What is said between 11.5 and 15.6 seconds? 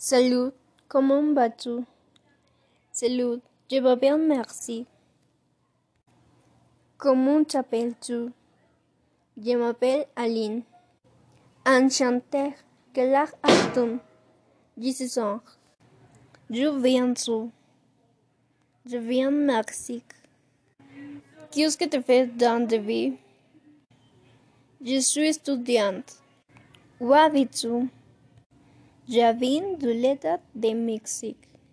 Enchanté, quel âge as-tu? 16 ans.